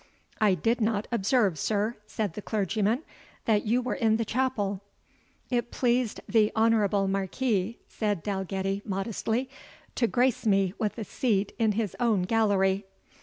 "I 0.39 0.55
did 0.55 0.81
not 0.81 1.07
observe, 1.11 1.59
sir," 1.59 1.95
said 2.07 2.33
the 2.33 2.41
clergyman, 2.41 3.03
"that 3.45 3.67
you 3.67 3.83
were 3.83 3.93
in 3.93 4.17
the 4.17 4.25
chapel." 4.25 4.81
"It 5.51 5.69
pleased 5.69 6.21
the 6.27 6.51
honourable 6.55 7.07
Marquis," 7.07 7.77
said 7.87 8.23
Dalgetty, 8.23 8.81
modestly, 8.83 9.47
"to 9.93 10.07
grace 10.07 10.43
me 10.47 10.73
with 10.79 10.97
a 10.97 11.03
seat 11.03 11.53
in 11.59 11.73
his 11.73 11.95
own 11.99 12.23
gallery." 12.23 12.87